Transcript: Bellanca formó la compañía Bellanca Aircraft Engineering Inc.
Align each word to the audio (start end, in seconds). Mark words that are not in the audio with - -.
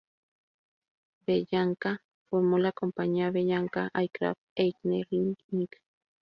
Bellanca 1.27 2.01
formó 2.27 2.57
la 2.57 2.71
compañía 2.71 3.29
Bellanca 3.29 3.91
Aircraft 3.93 4.39
Engineering 4.55 5.35
Inc. 5.51 5.75